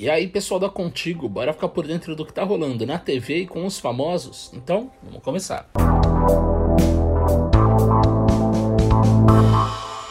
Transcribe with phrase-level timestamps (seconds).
[0.00, 3.40] E aí, pessoal da Contigo, bora ficar por dentro do que tá rolando na TV
[3.40, 4.50] e com os famosos?
[4.54, 5.68] Então, vamos começar.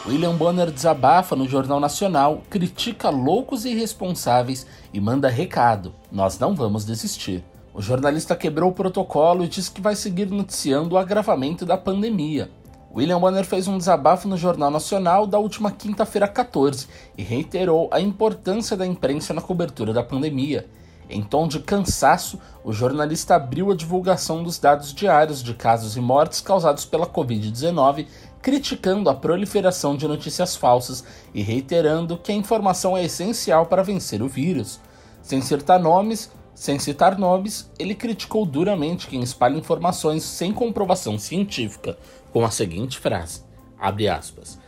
[0.06, 4.64] William Bonner desabafa no Jornal Nacional, critica loucos e irresponsáveis
[4.94, 7.42] e manda recado: nós não vamos desistir.
[7.74, 12.48] O jornalista quebrou o protocolo e disse que vai seguir noticiando o agravamento da pandemia.
[12.92, 18.00] William Bonner fez um desabafo no Jornal Nacional da última quinta-feira 14 e reiterou a
[18.00, 20.66] importância da imprensa na cobertura da pandemia.
[21.08, 26.00] Em tom de cansaço, o jornalista abriu a divulgação dos dados diários de casos e
[26.00, 28.06] mortes causados pela Covid-19,
[28.42, 34.20] criticando a proliferação de notícias falsas e reiterando que a informação é essencial para vencer
[34.20, 34.80] o vírus.
[35.22, 41.96] Sem citar nomes, sem citar nomes, ele criticou duramente quem espalha informações sem comprovação científica,
[42.34, 43.40] com a seguinte frase:
[43.80, 44.58] aspas.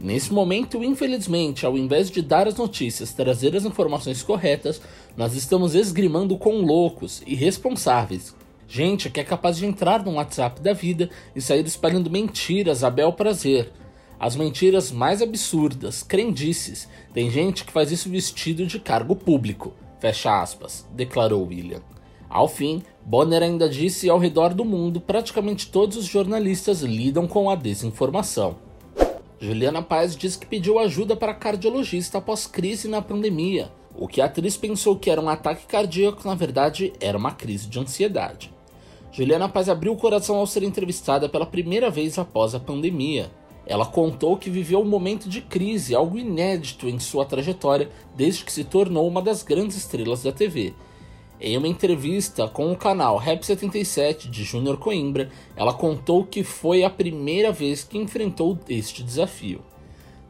[0.00, 4.80] Nesse momento, infelizmente, ao invés de dar as notícias, trazer as informações corretas,
[5.14, 8.34] nós estamos esgrimando com loucos, irresponsáveis.
[8.66, 12.88] Gente que é capaz de entrar no WhatsApp da vida e sair espalhando mentiras a
[12.88, 13.70] bel prazer.
[14.18, 16.88] As mentiras mais absurdas, crendices.
[17.12, 19.74] Tem gente que faz isso vestido de cargo público.
[20.02, 21.80] Fecha aspas, declarou William.
[22.28, 27.48] Ao fim, Bonner ainda disse ao redor do mundo praticamente todos os jornalistas lidam com
[27.48, 28.56] a desinformação.
[29.38, 33.70] Juliana Paz disse que pediu ajuda para cardiologista após crise na pandemia.
[33.94, 37.68] O que a atriz pensou que era um ataque cardíaco, na verdade, era uma crise
[37.68, 38.52] de ansiedade.
[39.12, 43.30] Juliana Paz abriu o coração ao ser entrevistada pela primeira vez após a pandemia.
[43.66, 48.52] Ela contou que viveu um momento de crise, algo inédito em sua trajetória desde que
[48.52, 50.74] se tornou uma das grandes estrelas da TV.
[51.40, 56.84] Em uma entrevista com o canal Rap 77 de Júnior Coimbra, ela contou que foi
[56.84, 59.60] a primeira vez que enfrentou este desafio.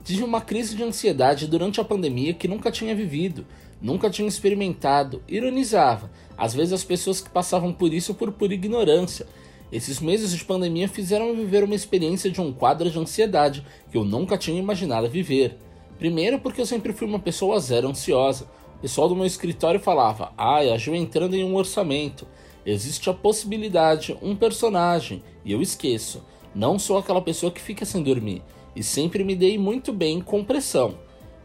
[0.05, 3.47] Tive uma crise de ansiedade durante a pandemia que nunca tinha vivido,
[3.81, 9.27] nunca tinha experimentado, ironizava, às vezes as pessoas que passavam por isso por pura ignorância,
[9.73, 14.05] esses meses de pandemia fizeram viver uma experiência de um quadro de ansiedade que eu
[14.05, 15.57] nunca tinha imaginado viver.
[15.99, 18.47] Primeiro, porque eu sempre fui uma pessoa zero ansiosa.
[18.77, 22.29] O pessoal do meu escritório falava: ai, a Ju entrando em um orçamento.
[22.67, 26.23] Existe a possibilidade, um personagem, e eu esqueço.
[26.55, 28.43] Não sou aquela pessoa que fica sem dormir,
[28.77, 30.97] e sempre me dei muito bem com pressão.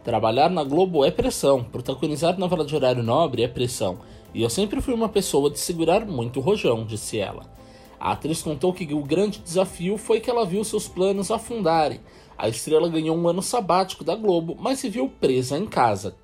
[0.03, 4.00] Trabalhar na Globo é pressão, protagonizar novela de horário nobre é pressão,
[4.34, 7.57] e eu sempre fui uma pessoa de segurar muito o rojão, disse ela.
[8.00, 12.00] A atriz contou que o grande desafio foi que ela viu seus planos afundarem.
[12.38, 16.16] A estrela ganhou um ano sabático da Globo, mas se viu presa em casa.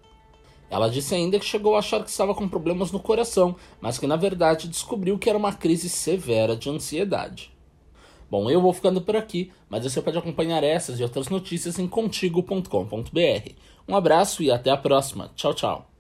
[0.70, 4.08] Ela disse ainda que chegou a achar que estava com problemas no coração, mas que
[4.08, 7.52] na verdade descobriu que era uma crise severa de ansiedade.
[8.30, 11.88] Bom, eu vou ficando por aqui, mas você pode acompanhar essas e outras notícias em
[11.88, 13.52] contigo.com.br.
[13.88, 15.32] Um abraço e até a próxima.
[15.36, 15.93] Tchau, tchau.